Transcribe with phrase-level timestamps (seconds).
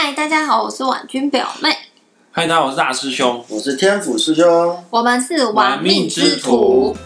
[0.00, 1.70] 嗨，大家好，我是婉君表妹，
[2.30, 3.44] 嗨，大家好，我是大师兄。
[3.48, 4.84] 我是天府师兄。
[4.90, 6.96] 我们是玩命之徒。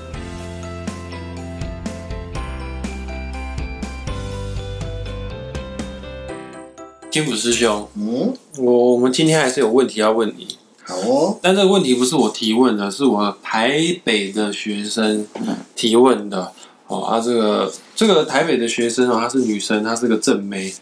[7.10, 11.38] 天府师兄，嗯，我我们今天还是有问题要问你，好哦。
[11.40, 13.74] 但这个问题不是我提问的，是我台
[14.04, 15.26] 北的学生
[15.74, 16.52] 提问的。
[16.88, 20.74] 哦，啊，这个这个台北的学生哦，她是女生，她是个正妹。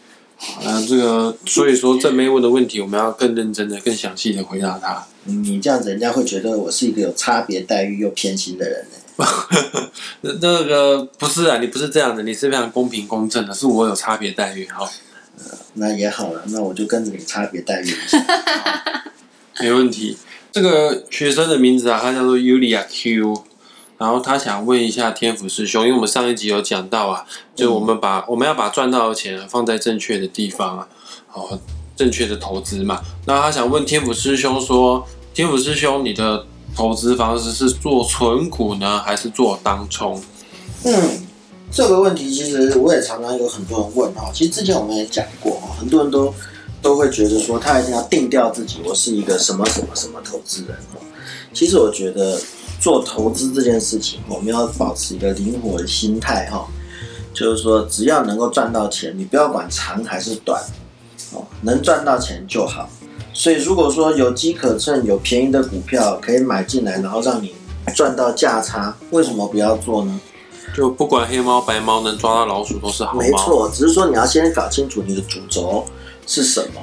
[0.63, 5.05] 啊，这个所以说正妹问的问题，我们要更认真的、更详细的回答他。
[5.25, 9.25] 你这样子，人家会觉得我是一个有差别待遇又偏心的人呢。
[10.21, 14.89] 那 那个不是啊，你不是这样的，你是非常公平公正的，是我有差别待遇哈。
[15.75, 18.23] 那也好了，那我就跟着你差别待遇一下。
[19.61, 20.17] 没问题。
[20.51, 23.43] 这个学生的名字啊，他叫做 Yulia Q，
[24.01, 27.23] 然后他想问一下天府师兄，因为我们上一集有讲到啊，
[27.53, 30.87] 就我们把、我们要把赚到的钱放在正确的地方啊，
[31.33, 31.59] 哦，
[31.95, 32.99] 正确的投资嘛。
[33.27, 40.19] 那他想问天府师兄说，天府师兄，你的投资方式是做存股呢，还是做当冲？
[40.83, 41.21] 嗯，
[41.71, 44.31] 这个问题其实我也常常有很多人问哈。
[44.33, 46.33] 其实之前我们也讲过哈，很多人都
[46.81, 50.99] 都会觉得说他一定要定调自己，我是一个什么什么什么投资人哈。
[51.53, 52.41] 其实我觉得
[52.81, 56.67] 做投资这件事情，我们要保持一个灵活的心态哈，
[57.31, 60.59] 就是说只要能够赚到钱，你不要管长还是短，
[61.31, 62.89] 哦，能赚到钱就好。
[63.33, 67.53] 所以如果说有机可乘，有便宜的股票可以买进来，然后让你
[67.95, 70.19] 赚到价差，为什么不要做呢？
[70.75, 73.19] 就不管黑猫白猫，能抓到老鼠都是好猫。
[73.19, 75.85] 没错，只是说你要先搞清楚你的主轴
[76.25, 76.81] 是什么。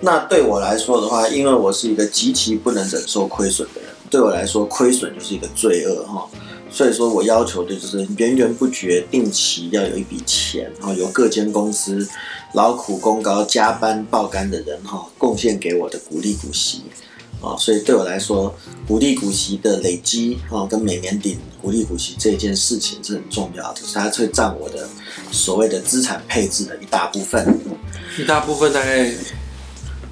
[0.00, 6.28] 那对我来说的话，因为我是一个极其不能忍受亏损的人，对我来说亏损就是一个罪恶哈。
[6.68, 12.06] 所以说我要求的就是源源不绝、定期要有一笔钱，然后由各间公司
[12.52, 16.82] 劳苦功高、加班爆肝的人哈贡献给我的股利股息
[17.40, 17.56] 啊。
[17.56, 18.54] 所以对我来说，
[18.86, 24.86] 股利股息的累积啊，跟每年底股利股息这件事情是很重要的，是它会占我的
[25.30, 27.58] 所谓的资产配置的一大部分，
[28.18, 29.14] 一大部分大概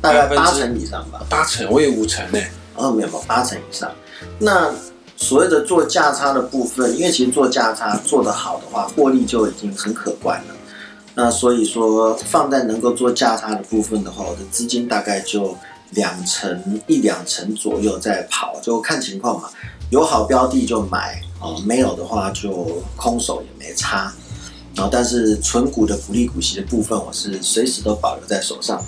[0.00, 1.26] 大概八成以上吧。
[1.28, 2.38] 八成，我也五成呢。
[2.38, 3.91] 哦，没有没有八成以上。
[4.39, 4.73] 那
[5.17, 10.55] 所谓的做价差的部分，因为其实做价差做得好的话，获利就已经很可观了。
[11.15, 15.57] 那所以说，放在能够做价差的部分的话，我的资金大概就
[15.91, 19.49] 两成一两成左右在跑，就看情况嘛。
[19.91, 24.12] 有好标的就买哦，没有的话就空手也没差。
[24.75, 28.85] 然后，但是纯股的股利股息的部分，我是随时都保留在手上。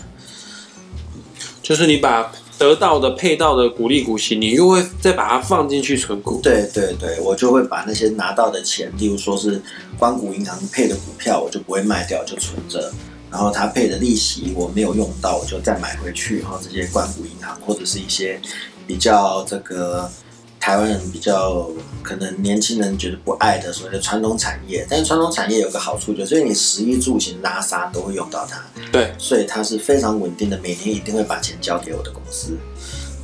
[1.63, 6.41] 就是你把得到的配到的股利股息，你又会再把它放进去存股。
[6.43, 9.63] 对对对，我就会把那些拿到的钱，例如说是
[9.99, 12.93] 光谷银行配的股票，我就不会卖掉，就存着。
[13.31, 16.41] 然后它配的利息我没有用到，我就再买回去。
[16.41, 18.41] 然后这些光谷银行或者是一些
[18.87, 20.11] 比较这个
[20.59, 21.71] 台湾人比较
[22.03, 28.61] 可能年轻人觉得不爱的所谓的传统产业，但是传统产业有个好处就是你食衣住行拉撒都会用到它。
[28.91, 32.57] 对，所以它是非常稳定的，每年一定会把钱交给我的公司。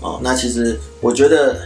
[0.01, 1.61] 哦，那其实我觉得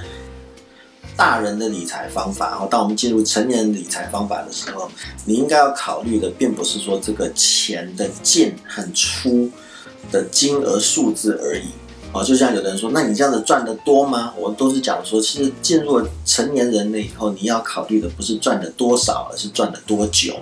[1.17, 4.91] 大人的理财方法，哦，当我们进入成年人理财方法的时候，
[5.25, 9.51] 你应该要考虑的，并不是说这个钱的进很出
[10.11, 11.69] 的金额数字而已。
[12.17, 14.33] 哦，就像有的人说，那你这样子赚的多吗？
[14.39, 20.35] 我都是讲说，其实进入了成年人了以后，你要考虑的不是赚的多少，而是赚的多久。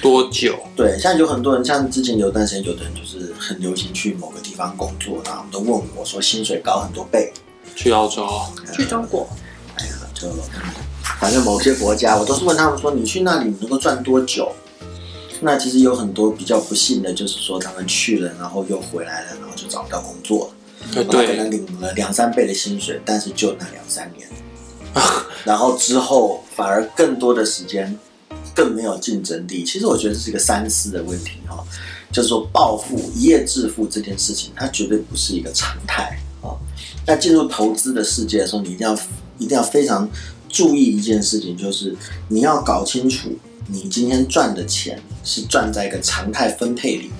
[0.00, 0.56] 多久？
[0.76, 7.32] 对，像有很多人，像之前有段时间，有的人就是很流行去某个地方工作，然后他们都问我说薪水高很多倍，
[7.74, 8.26] 去澳洲？
[8.72, 9.28] 去中国，
[9.76, 10.28] 哎呀，就
[11.18, 14.50] 反正某些国家，我都是问他们说，你去那里能够赚多久？
[15.40, 20.54] 那其实有很多比较不幸的，就是说他们去了，然后又回来了，然后就找不到工作了，
[20.94, 24.28] 呃，他可对，能领了两三倍的薪水，但是就那两三年，
[25.44, 27.98] 然后之后反而更多的时间
[28.54, 29.64] 更没有竞争力。
[29.64, 31.64] 其实我觉得这是一个三思的问题哈、
[32.12, 36.54] 就是说暴富一夜致富这件事情，它绝对不是一个常态啊。
[37.06, 38.94] 那进入投资的世界的时候，你一定要
[39.38, 40.08] 一定要非常
[40.48, 41.96] 注意一件事情，就是
[42.28, 43.30] 你要搞清楚
[43.66, 47.10] 你今天赚的钱是赚在一个常态分配里，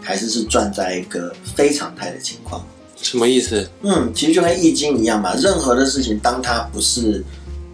[0.00, 2.66] 还是是赚在一个非常态的情况。
[3.02, 3.68] 什么意思？
[3.82, 7.24] 嗯，其实就跟易经一样嘛，任何的事情，当它不是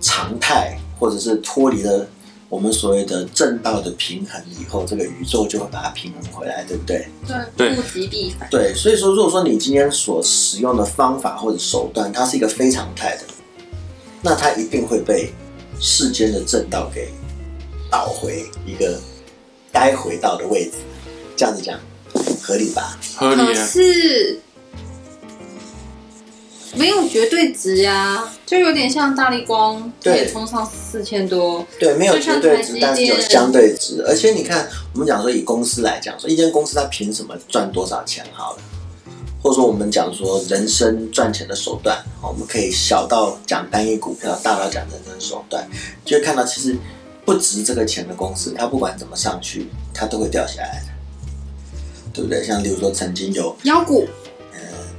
[0.00, 2.06] 常态，或者是脱离了
[2.48, 7.08] 我们所谓的正道的平衡以后，这个宇宙就会把它平衡回来，对不对？
[7.26, 8.48] 对对，物极必反。
[8.50, 13.24] 对，所以说，如果说你今天所使用的方法或者手段，它是一个非常态的，
[14.22, 15.32] 那它一定会被
[15.80, 17.10] 世间的正道给
[17.90, 18.98] 倒回一个
[19.72, 20.78] 该回到的位置。
[21.36, 21.78] 这样子讲，
[22.40, 22.96] 合理吧？
[23.16, 23.66] 合理啊。
[23.66, 24.40] 是
[26.76, 34.04] 没有绝对值呀，就有点像大力光，它对也冲上四千多，对，没有绝对值，但是有相对值。
[34.06, 38.24] 而且你看，我们讲说以公司来讲，说一间公司它凭什么赚多少钱？
[38.32, 38.58] 好了，
[39.42, 45.66] 或者说我们讲说人生赚钱的手段，我们可以小到讲单一股票，大到讲人生手段，
[46.04, 46.76] 就会看到其实
[47.24, 50.92] 不值这个钱的公司，它不管怎么上去，它都会掉下来的，
[52.12, 52.44] 对不对？
[52.44, 54.06] 像例如说曾经有妖股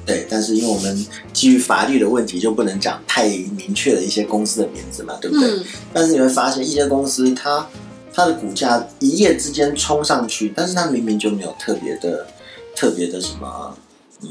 [0.08, 5.48] 对，但是因为我们基于法律的问题，就不能讲太明确的一些公司的名字嘛，对不对？
[5.50, 5.64] 嗯，
[5.94, 7.68] 但是你会发现，一些公司它
[8.14, 12.26] 它的股价一夜之间冲上去，但是它明明就没有特别的
[12.74, 13.78] 特别的什么
[14.22, 14.30] 嗯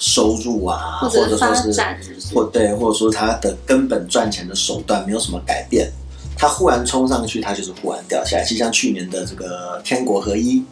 [0.00, 1.72] 收入啊，或或者说是
[2.34, 5.90] 或对，或者说它的根本赚钱的手段没有什么改变，
[6.36, 8.44] 它忽然冲上去，它就是忽然掉下来。
[8.44, 10.62] 就像去年的这个天国合一，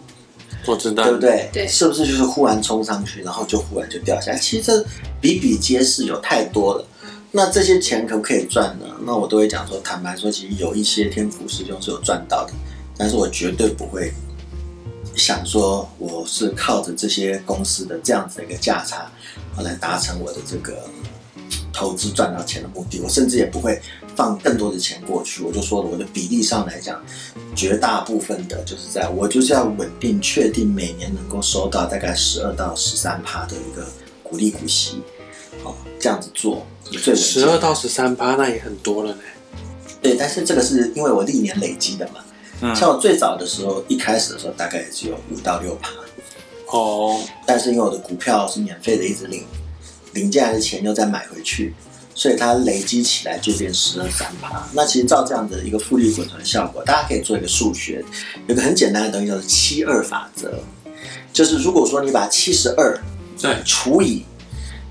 [0.66, 1.50] 我知道对不，对？
[1.52, 4.38] 对是不是就是忽然冲上去，然后就忽然就掉下来？
[4.38, 4.84] 其实这
[5.20, 6.84] 比比皆是，有太多了。
[7.32, 8.86] 那这些钱可不可以赚呢？
[9.04, 12.52] 那我都会讲说，坦白说，其实有一些天赋师兄是有赚到的，
[12.96, 14.12] 但是我绝对不会
[15.14, 19.10] 想说我是靠着这些公司的这样子的一个价差，
[19.54, 20.88] 啊来达成我的这个
[21.72, 23.00] 投资赚到钱的目的。
[23.00, 23.80] 我甚至也不会
[24.16, 25.42] 放更多的钱过去。
[25.42, 27.00] 我就说了，我的比例上来讲，
[27.54, 33.86] 绝大部分的就是在我就是要稳定确定每年能够收到大概十二到十三趴的一个
[34.22, 35.02] 股利股息，
[35.62, 39.18] 哦，这样子做最稳十二到十三趴那也很多了呢。
[40.02, 42.14] 对，但是这个是因为我历年累积的嘛。
[42.62, 45.90] 嗯像我最早的时候，一开始的时候大概也只有五到六趴，
[46.70, 49.44] 哦，但是因为我的股票是免费的，一直领，
[50.14, 51.74] 领进来的钱又再买回去，
[52.16, 54.66] 所以它累积起来就变十二三趴。
[54.72, 58.02] 那其实照这样的一个复利滚存效果，大家可以做一个数学，
[58.48, 60.58] 有个很简单的东西叫做七二法则，
[61.30, 62.98] 就是如果说你把七十二
[63.38, 64.24] 对，除以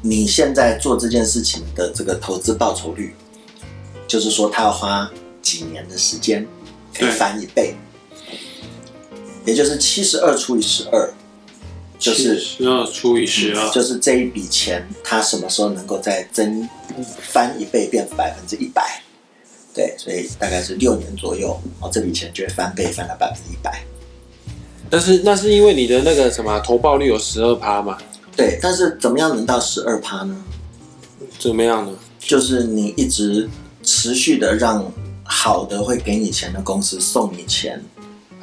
[0.03, 3.15] 你现在做这件事情的这个投资报酬率，
[4.07, 5.09] 就是说他要花
[5.41, 6.47] 几年的时间
[6.93, 7.75] 可以翻一倍，
[9.45, 11.11] 也就是七十二除以十二，
[11.97, 16.67] 就是十二除以十二，就是这一笔钱，它什么时候能够再增
[17.19, 19.01] 翻一倍变百分之一百？
[19.73, 23.83] 对，所以大概是六年左右，哦，这笔钱就会翻倍，翻到百分之一百。
[24.89, 27.97] 但是那是因为你的那个什么投报率有十二趴嘛？
[28.37, 30.43] 对，但是怎么样能到十二趴呢？
[31.39, 31.97] 怎么样呢？
[32.19, 33.49] 就是你一直
[33.83, 34.91] 持续的让
[35.23, 37.83] 好的会给你钱的公司送你钱，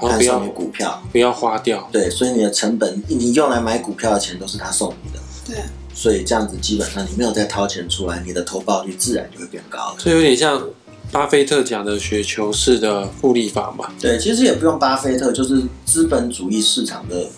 [0.08, 1.02] 不要和送你股票。
[1.12, 1.88] 不要花掉。
[1.92, 5.18] 对，所以你的成本，你用来买股票的钱都是他送你的。
[5.46, 5.62] 对，
[5.94, 9.94] 所以这样子基本上你没有再掏钱出来，你的投报率自然就会变高了。
[9.98, 10.68] 所以有点像
[11.10, 13.90] 巴菲特讲的雪球式的复利法嘛。
[14.00, 17.28] 对，其实也不用巴菲特，就是资本主义市场的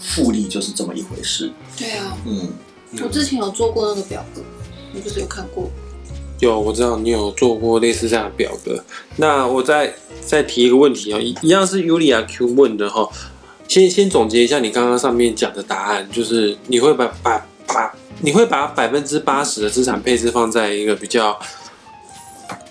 [0.00, 1.50] 复利就是这么一回事。
[1.76, 2.48] 对啊，嗯，
[3.02, 4.42] 我之前有做过那个表格，
[4.92, 5.68] 你不是有看过？
[6.40, 8.82] 有，我知道你有做过类似这样的表格。
[9.16, 9.94] 那我再
[10.24, 13.08] 再提一个问题哦，一一样是 Yulia Q 问的哈。
[13.66, 21.38] 先先总结一下你刚刚上面讲的答案，就是你会把把把你会把百分之八十的资产配置放在一个比较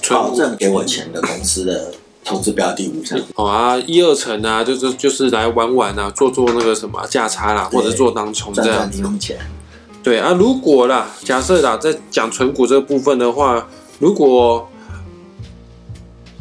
[0.02, 1.94] 纯保证给我钱的公司的
[2.24, 3.20] 投资标的物上。
[3.36, 8.76] 哦啊一二层啊，就是就是来玩玩啊，做做那个什么价差啦，或者做当冲这样子。
[8.76, 9.38] 赚零用钱。
[10.08, 13.68] 对啊，如果啦，假设啦，在讲纯股这个部分的话，
[14.00, 14.70] 如果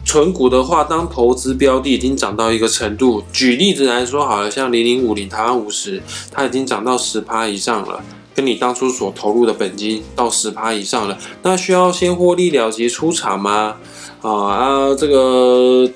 [0.05, 6.01] 纯股的话，当投资标的已经涨到一个程度，举例子来说好了，像零零五零台湾五十，
[6.31, 8.01] 它已经涨到十趴以上了，
[8.37, 13.79] 跟你当初所投入的本金到十趴以上了，那需要先获利了结出场吗？
[14.23, 15.91] 啊啊，这个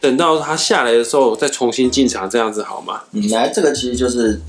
[0.00, 3.00] 等到它下来的时候再重新进场，这样子好吗？
[3.10, 4.40] 嗯，来，这个其实就是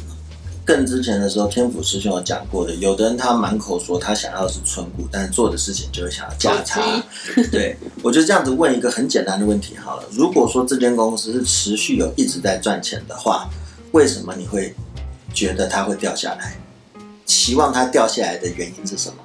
[0.66, 2.74] 更之前的时候，天府师兄有讲过的。
[2.76, 6.82] 有的人他满口说他想要的是存股，但是做的事情就会想要价差。
[7.52, 10.04] 对，我就这样子问一个很简单的问题好了。
[10.12, 13.50] 如果说这间公司是持续有一直在赚钱的话，
[13.92, 14.74] 为什么你会
[15.34, 16.56] 觉得它会掉下来？
[17.26, 19.16] 期望它掉下来的原因是什么？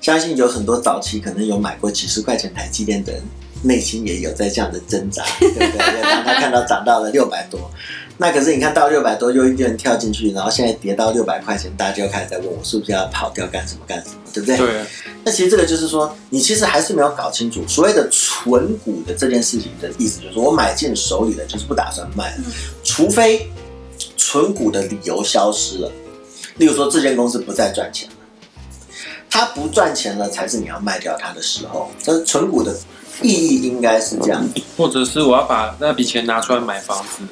[0.00, 3.22] 相信有很多早期可能有买过几十块钱台积电的人，
[3.62, 6.02] 内心也有在这样的挣扎，对不对？
[6.02, 7.70] 当他看到涨到了六百多，
[8.16, 14.56] 那可是你看到六百多，又一堆人跳进去，然后现在跌到六百块钱，大家就开始在问我是不是要跑掉干什么干什么，对不对？
[14.56, 14.86] 对啊，
[15.24, 22.44] 那其实这个就是说，你其实还是没有搞清楚所谓的纯股的这件事情的意思，就是说我买进手里的，就是不打算卖了，
[22.84, 23.50] 除非
[24.16, 25.90] 纯股的理由消失了，
[26.58, 28.14] 例如说这间公司不再赚钱了，
[29.28, 31.90] 它不赚钱了，才是你要卖掉它的时候。
[32.00, 32.72] 这纯股的
[33.22, 37.22] 意义应该是这样，或者是我要把那笔钱拿出来买房子。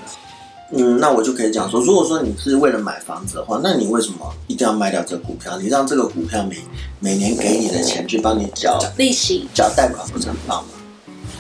[0.75, 5.59] 嗯，那我就可以讲说，如果说你是为了买房子的话，那你为什么一定要卖掉这个股票？
[5.59, 6.57] 你让这个股票每
[6.99, 10.71] 每年给你的钱去帮你缴利息，缴贷款，不是很棒吗？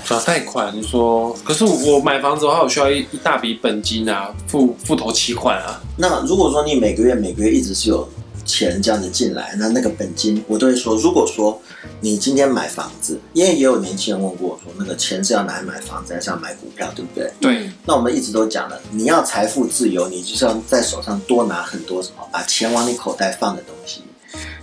[0.05, 5.81] 缴贷款，你说，可是我买房子的话，我需要一一大笔本金啊，付付头期款啊。
[5.97, 8.07] 那如果说你每个月每个月一直是有
[8.45, 11.61] 钱这样子进来，那那个本金我都会说，如果说
[12.01, 17.33] 你今天买房子，因为也有年轻人问过我说，那个钱是要拿来买房子还是要买股票，对不对？
[17.41, 24.03] 对，那我们一直都讲了，你要财富自由，你就是要在手上多拿很多什么，把钱往你口袋放的东西。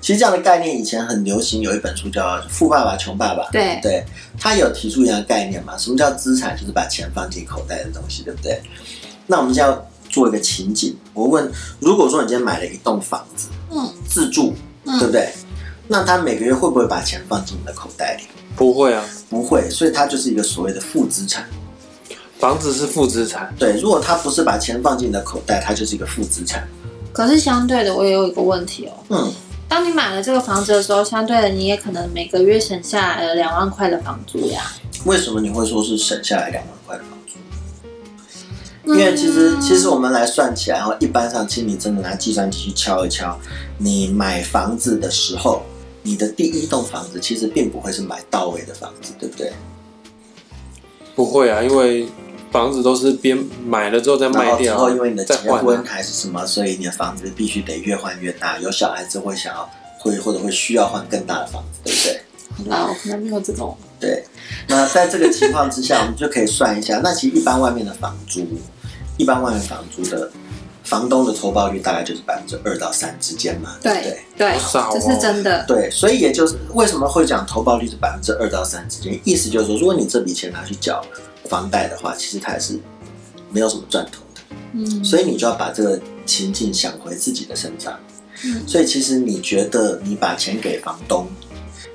[0.01, 4.03] 其实这样的概念以前很流行，有一本书叫《富爸爸穷爸爸》，对对，
[4.39, 5.77] 他有提出一样的概念嘛？
[5.77, 6.57] 什么叫资产？
[6.57, 8.61] 就是把钱放进口袋的东西，对不对？
[9.27, 14.53] 那我们现在要做一个情景，我问：如果说你今天买了一栋房子，嗯，自住，
[14.85, 15.29] 对不对？
[15.87, 18.23] 那他每个月会不会把钱放进你的口袋里？
[18.55, 21.47] 不会啊，不会，所以它就是一个所谓的负资产。
[22.37, 26.67] 房子是负资产，对，如果他不是把钱放进你的口袋，它就是一个负资产。
[27.11, 28.93] 可是相对的，我也有一个问题哦。
[29.09, 29.33] 嗯，
[29.67, 34.61] 当你买了这个房子的时候，相对的你也可能每个月省下来了两万块的房租呀。
[35.05, 36.78] 为什么你会说是省下来两万块的房租？
[38.89, 43.37] 因为其实其实我们来算起来哈，一般上，其实你真的拿计算机去敲一敲，
[43.77, 45.63] 你买房子的时候，
[46.03, 49.51] 你的第一栋房子其实并不会是买到位的房子，对不对？
[51.15, 52.07] 不会啊，因为
[52.51, 55.83] 房子都是边买了之后再卖掉，然后，因为你的再结婚。
[55.85, 58.57] 还是什么，所以你的房子必须得越换越大。
[58.59, 59.69] 有小孩子会想要
[59.99, 62.21] 会或者会需要换更大的房子，对不对？
[62.57, 63.77] 好啦，我可能没有这种。
[63.99, 64.23] 对，
[64.67, 67.01] 那在这个情况之下，我们就可以算一下。
[67.03, 68.47] 那其实一般外面的房租，
[69.19, 70.31] 一般外面房租的
[70.83, 74.19] 房东的投报率大概就是百分之二到三之间嘛，对不对？
[74.37, 74.57] 对，
[74.91, 75.63] 这是真的。
[75.67, 81.05] 对，所以也就是为什么会讲投报率是百分之二到三之间，意思就是说，如果你这笔钱拿去缴
[81.47, 82.79] 房贷的话，其实它也是
[83.51, 84.41] 没有什么赚头的。
[84.73, 87.93] 嗯，所以你就要把这个情境想回自己的身上。
[88.45, 91.27] 嗯所以其实你觉得你把钱给房东，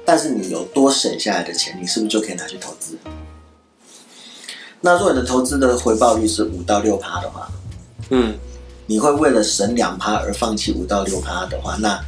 [0.04, 2.98] 但是你有多省下来的钱，你是不是就可以拿去投资？
[4.84, 7.48] 那如果你的投资的回报率是五到六趴的话，
[8.10, 8.34] 嗯，
[8.84, 11.98] 你会为了省两趴而放弃五到六趴的话，那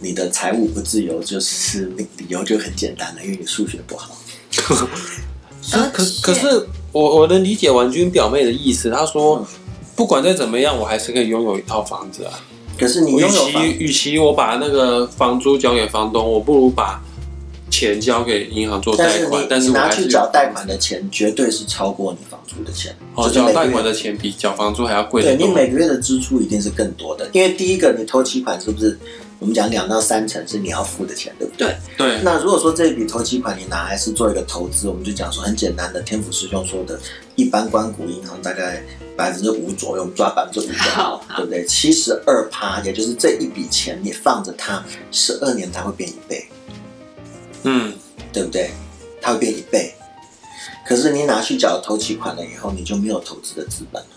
[0.00, 4.14] 你的财务不自由就是理由就很简单了，因为你数学不好。
[4.52, 9.46] 可可可是我我能理解婉君表妹的意思，她说嗯
[9.96, 12.38] 不管再怎么样，我还是可以拥有一套房子啊。
[12.78, 17.02] 可是你与拥有与其我把那个房租交给房东，我不如把
[17.76, 22.96] 钱交给银行做贷款，但是你拿去缴贷款的钱，绝对是超过你房租的钱。
[23.14, 25.22] 哦，缴贷款的钱比缴房租还要贵。
[25.22, 28.98] 对你每个月的支出一定是更多的，因为第一个你投期款是不是
[29.38, 31.76] 我们讲两到三成是你要付的钱，对不对？
[31.98, 36.98] 对，那如果说这笔投期款你拿来是做一个投资，我们就讲说很简单的，天府师兄说的，
[37.34, 38.82] 一般关谷银行大概
[39.14, 40.72] 百分之五左右，我们抓百分之五
[41.36, 41.62] 对不对？
[41.66, 46.48] 七十二趴，也就是这一笔钱你放着它十二年，它会变一倍，
[47.66, 47.92] 嗯，
[48.32, 48.70] 对不对？
[49.20, 49.92] 它会变一倍。
[50.88, 54.08] 可是你拿去缴投期款了以后，你就没有投资的资本了。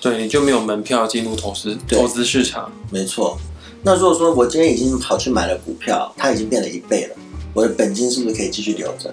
[0.00, 2.72] 对，你就没有门票进入投资投资市场。
[2.90, 3.38] 没错。
[3.84, 7.16] 那如果说我今天已经跑去买了股票，它已经变了一倍了，
[7.52, 9.12] 我的本金是不是可以继续留着？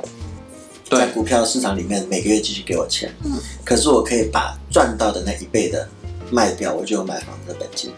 [0.89, 3.33] 在对，股票市场里面每个月继续给我钱，嗯
[3.63, 5.87] 可是我可以把赚到的那一倍的
[6.31, 7.97] 卖掉，我就有买房子的本金了。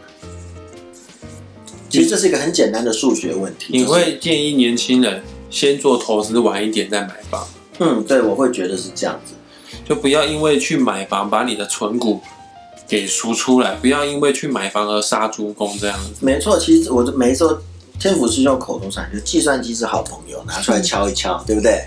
[1.92, 3.68] 其实这是一个很简单的数学问题。
[3.70, 7.46] 你会建议年轻人先做投资，晚一点再买房，
[7.80, 9.34] 嗯，对，我会觉得是这样子。
[9.88, 12.22] 就不要因为去买房把你的存股
[12.88, 16.12] 给赎出来，不要因为去买房而杀猪工这样子。
[16.22, 17.58] 没错，其实我就每一次
[18.00, 21.84] 天府师兄口头禅，就计算机是好朋友，拿出来敲一敲，对不对？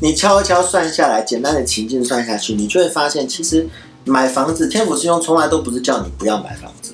[0.00, 3.66] 你敲一敲算下来，简单的情境算下去，你就会发现，其实
[4.04, 6.92] 买房子，天府师兄从来都不是叫你不要买房子，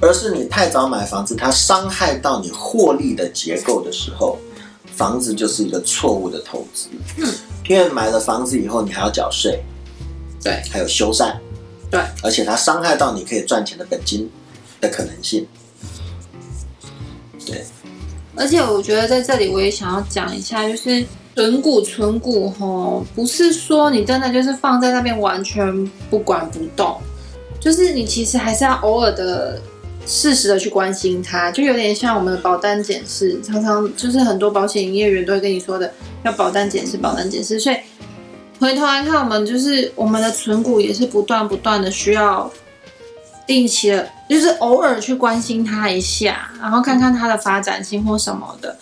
[0.00, 4.38] 而是你太早买房子，它伤害到你获利的结构的时候，
[4.94, 6.88] 房子就是一个错误的投资。
[7.16, 7.32] 嗯，
[7.68, 9.62] 因为买了房子以后，你还要缴税，
[10.42, 11.34] 对，还有修缮，
[11.90, 14.30] 对，而且它伤害到你可以赚钱的本金
[14.80, 15.46] 的可能性。
[17.46, 17.64] 对，
[18.34, 27.00] 而且我觉得在这里我也想要讲一下，就是存股存股吼，不是说你真的就是放在那边完全不管不动，
[27.60, 29.60] 就是你其实还是要偶尔的
[30.06, 37.76] 适时的去关心它，就有点像我们的保单检视，常常就是很多保险营业员都会跟你说的，要保单检视，保单检视，所以
[38.60, 42.50] 回头来看，我们就是我们的存股也是不断不断的需要
[43.46, 48.76] 定期的，就是偶尔去关心它一下，然后看看它的发展性或什么的。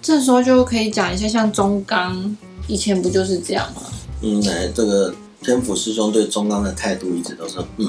[0.00, 3.82] 这时候就可以讲一下，像中钢以前不就是这样吗？
[4.22, 7.86] 嗯，哎，这个天府师兄对中钢的态度一直都是嗯，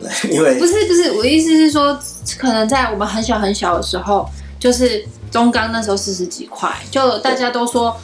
[0.30, 1.98] 因为不是不是，我意思是说，
[2.38, 4.28] 可能在我们很小很小的时候，
[4.58, 7.96] 就是中钢那时候四十几块，就大家都说，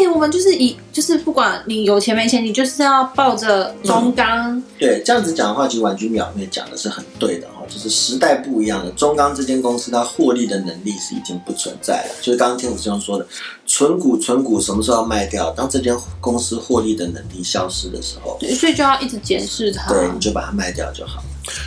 [0.00, 8.90] 哎、我们就是以就是不管你有钱没钱，你就是要抱着中钢，对这样子讲的话，其实婉君表妹讲的是很对的哈，就是时代不一样了。
[8.92, 13.26] 中钢这间公司它获利的能力是已经不存在了，就是刚刚天府师兄说的，
[13.66, 15.50] 存股存股什么时候要卖掉？
[15.50, 19.92] 当这间公司获利的能力消失的时候，对，所以就要一直检视它。
[19.92, 21.22] 对，你就把它卖掉就好。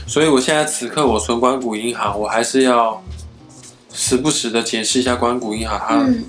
[0.07, 3.03] 所以我现在此刻我存关谷银行，我还是要
[3.93, 6.23] 时不时的检视一下关谷银行，它、嗯，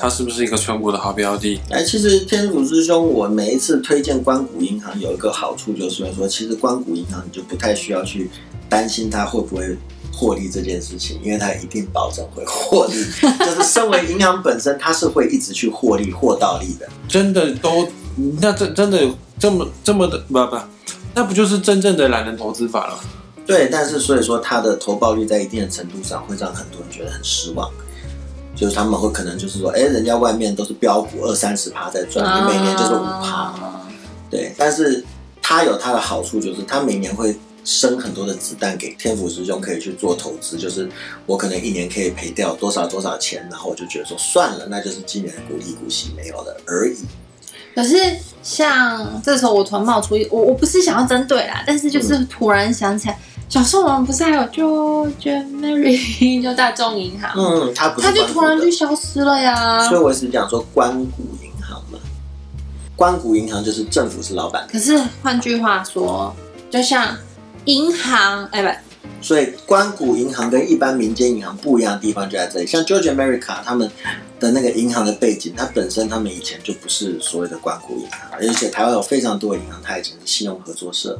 [0.00, 1.60] 它是不是一个存股的好标的。
[1.68, 8.30] 哎，其实天府师兄，我每一次推荐关谷银行有一个好处，就是说，其实关谷银行你就不太需要去
[8.68, 9.76] 担心它会不会
[10.10, 12.94] 获利这件事情，因为它一定保证会获利。
[13.44, 16.88] 就是身为银行本身，它是会一直去获利、获到利的。
[17.06, 17.86] 真的都，
[18.40, 19.06] 那这真的
[19.38, 20.56] 这么这么的不不，
[21.14, 22.98] 那不就是真正的懒人投资法了？
[23.46, 27.68] 对，但是所以说它的投报率在一定的程度上会让很多人觉得很失望，
[28.60, 33.32] 就是他们会可能就是说，哎，人家外面都是标股二三十趴在赚，你每年就是五趴。
[33.32, 33.88] 啊
[34.30, 35.02] 对，但是
[35.42, 40.88] 它有它的好处，就是它每年会生很多的子弹给天府师兄可以去做投资，就是
[41.26, 46.96] 我可能一年可以赔掉多少多少钱，然后我就觉得说算了，那就是今年的股利股息没有了而已。
[47.74, 47.96] 可是
[48.42, 53.18] 像这时候我突然冒出一，我我不是想要针对啦，但是就是突然想起来，
[53.50, 59.86] 小时候我们不是还有 George Mary 就大众银行，嗯，它不是它就突然就消失了呀。
[59.88, 61.98] 所以我也是讲说关谷银行嘛，
[62.94, 66.32] 关谷银行就是政府是老板，可是换句话说，
[66.70, 67.18] 就像
[67.64, 68.72] 银行，哎不，
[69.20, 72.66] 所以关谷银行跟一般民间银行不一样的地方就在这里。
[72.68, 73.90] 像 George America 他们
[74.38, 81.18] 的那个银行的背景，它本身他们以前就不是所谓的关谷银行，而且台湾有非常多的银行，它以前是信用合作社，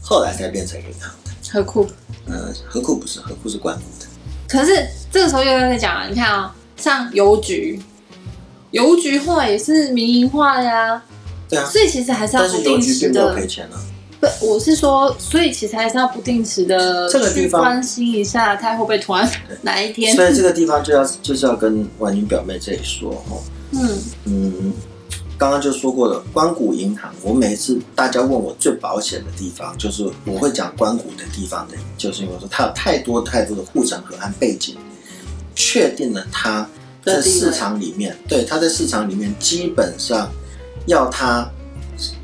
[0.00, 1.31] 后来才变成银行的。
[1.52, 1.86] 何库。
[2.26, 4.06] 呃，何库不是，何库是关谷的。
[4.48, 7.80] 可是这个时候又要再讲了，你看啊、像邮局，
[8.70, 11.02] 邮局后来也是民营化的呀，
[11.48, 13.34] 对啊，所以其实还是要不定时的。
[13.34, 13.76] 赔钱啊。
[14.20, 19.28] 不，我是说，所以其实还是要不定时的去关心一下，它会不会突然
[19.62, 24.72] 哪一天，所以这个地方就要就是要跟婉宁表妹这里说哦，嗯，嗯，
[25.42, 34.76] 刚刚就说过了，关谷银行，我每次大家问我最保险的地方，就是我会讲关谷的地方的，就是因为说它有太多太多的护城河和背景，
[35.52, 36.64] 确定了它
[37.04, 40.30] 在市场里面，对它在市场里面基本上
[40.86, 41.50] 要它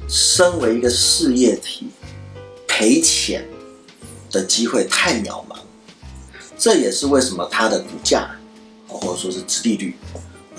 [0.06, 1.88] 身为一个事业体
[2.68, 3.44] 赔钱
[4.30, 5.56] 的机会太渺茫，
[6.56, 8.30] 这也是为什么它的股价
[8.86, 9.96] 或者说是殖利率，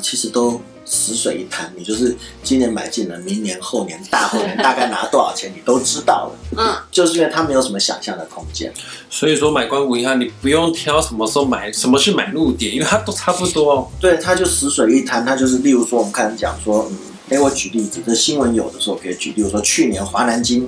[0.02, 1.72] 其实都死水一潭。
[1.78, 6.40] 你就是今年买进了，明年、后年、大后年大概拿多少钱，你都知道了。
[6.58, 8.74] 嗯，就是因为它没有什么想象的空间。
[9.10, 13.90] 所以说买关谷银行，你不用挑什么时候买，什么是买入点，因为它都差不多。
[14.02, 15.24] 对，它就死水一潭。
[15.24, 16.98] 它就是，例如说，我们看讲说，嗯，
[17.30, 20.68] 哎，我举例子，这新闻有的时候可以举，例如说，去年华南金，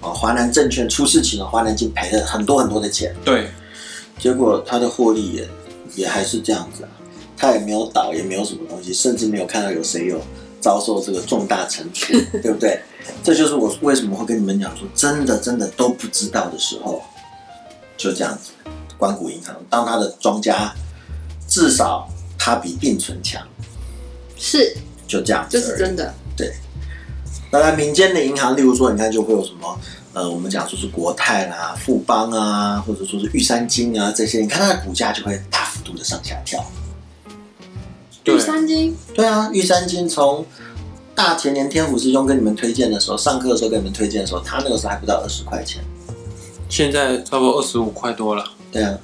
[0.00, 3.48] 哦，华南证券出事情了，华南金赔了很多很多的钱，对，
[4.18, 5.48] 结果它的获利也
[5.94, 6.90] 也还是这样子啊，
[7.42, 10.20] 它也没有倒，也没有什么东西，甚至没有看到有谁有
[10.60, 12.80] 遭受这个重大惩处， 对不对？
[13.24, 17.02] 这就是我为什么会跟你们讲说，真的真的都不知道的时候，
[17.96, 18.52] 就这样子。
[18.96, 20.72] 关谷银行，当它的庄家
[21.48, 23.42] 至少它比定存强，
[24.36, 24.76] 是，
[25.08, 25.60] 就这样子。
[25.60, 26.52] 这是真的，对
[27.50, 29.76] 当然，民间的银行，例如说，你看就会有什么，
[30.12, 36.64] 呃，我们讲说是国泰啦、富邦啊，或者说是玉山金啊这些，你看它的股价就会大幅度的上下跳。
[38.24, 40.46] 对玉三金，对啊，玉三金从
[41.14, 45.82] 大前年天府师兄跟你们推荐的时候，上课的时候跟你们推荐的时候，他那个时候还不到二十块钱。
[46.68, 48.44] 现在差不多二十五块多了。
[48.70, 48.98] 对啊，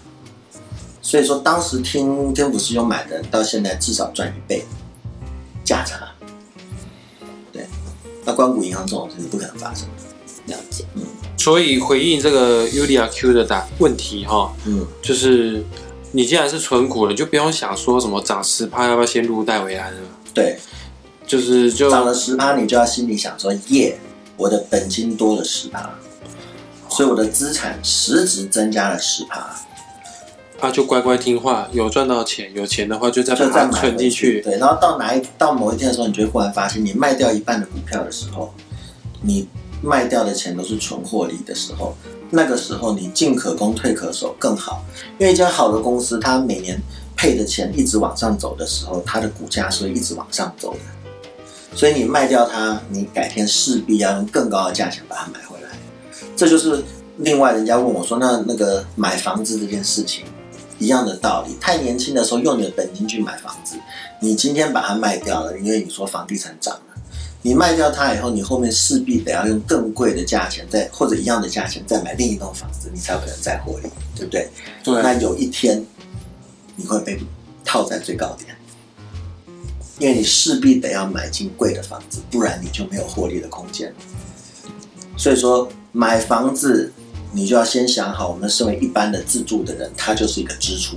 [1.02, 4.64] 所以说当时听天府师兄买的，到现在至少赚一倍
[5.64, 6.09] 价差。
[7.52, 7.66] 对，
[8.24, 9.87] 那关谷银行这种事情不可能发生。
[10.46, 11.02] 了解，嗯
[11.37, 15.62] 所以回应这个 Udia Q 的答问题哈，嗯，就是
[16.12, 20.01] 你既然是纯股了，你就不用想说什么涨十趴要不要先入袋为安了，
[20.33, 20.59] 对，
[21.27, 23.99] 就是就涨了十趴，你就要心里想说，耶，
[24.37, 25.90] 我的本金多了十趴，
[26.88, 29.55] 所以我的资产实质增加了十趴，
[30.61, 34.40] 啊就乖乖听话，有赚到钱，有钱的话就再把它就再存进去。
[34.40, 38.53] 对，然后到哪一到某一天的时候，你就会忽然发现，你卖掉一半的股票的时候，
[39.21, 39.47] 你
[39.83, 41.94] 卖掉的钱都是纯获利的时候，
[42.31, 44.85] 那个时候你进可攻退可守更好，
[45.19, 46.81] 因为一家好的公司，它每年
[47.17, 50.81] 配的钱一直往上走的时候，它的股价是会一直往上走的。
[51.75, 55.71] 所以你卖掉它，你改天势必要用更高的价钱把它买回来。
[56.37, 56.83] 这就是
[57.19, 60.25] 另外人家问我说，那那个买房子这件事情，
[60.79, 61.57] 一样的道理。
[61.61, 63.77] 太年轻的时候用你的本金去买房子，
[64.21, 66.77] 你今天把它卖掉了，因为你说房地产涨，
[67.42, 74.48] 你卖掉它以后，你后面势必得要用更贵的价钱再或者一样的价钱再买另一栋房子，你才有可能再获利，对不对？
[74.85, 75.85] 对那有一天
[76.77, 77.18] 你会被
[77.64, 78.57] 套在最高点，
[79.98, 83.94] 因为你势必得要买进贵的房子，不然你就没有获利的空间。
[85.16, 86.92] 所以说，买房子
[87.33, 90.96] 你就要先想好，我们身为一般的自住的人，它就是一个支出，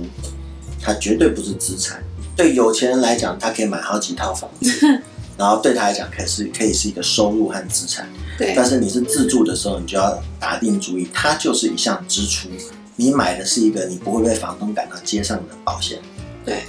[0.80, 2.02] 它绝对不是资产。
[2.34, 5.02] 对有钱人来讲，他可以买好几套房子，
[5.42, 8.08] 然后对他来讲，可以是可以是一个收入和资产。
[8.38, 12.48] 对但是你是自住的时候，你就要打定主意，它就是一项支出。
[12.94, 15.98] 你买的是一个你不会被房东赶到街上的保险，
[16.44, 16.62] 对，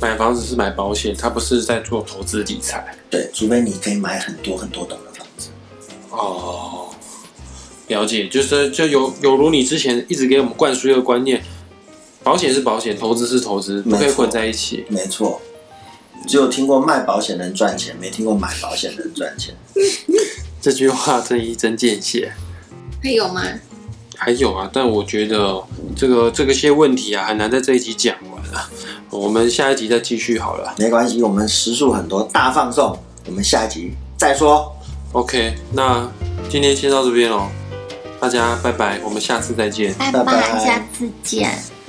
[0.00, 2.96] 买房子是买保险，它不是在做投资理财。
[3.08, 5.50] 对，除非你可以买很多很多栋的房子。
[6.10, 6.88] 哦，
[7.86, 11.40] 了解，就是就有有如你之前一直给我们灌输一个观念，
[12.24, 14.84] 保险是保险，投资是投资，不可以混在一起。
[14.88, 15.40] 没错，
[16.26, 19.54] 只有听过卖保险能赚钱，没听过买保险能赚钱。
[20.60, 22.32] 这句话真一针见血。
[23.02, 23.42] 还有吗？
[24.16, 25.60] 还有啊，但我觉得
[25.96, 28.70] 这个这个些问题啊，很难在这一集讲完啊。
[29.10, 30.72] 我们下一集再继续好了。
[30.78, 34.72] 没关系，我们时数很多，大放送，我们下集再说。
[35.10, 36.08] OK，那
[36.48, 37.48] 今天先到这边喽，
[38.20, 39.92] 大家拜拜，我们下次再见。
[39.94, 41.81] 拜拜拜拜，下次见。